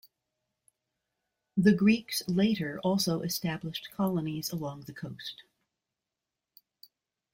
[1.55, 5.43] The Greeks later also established colonies along the coast.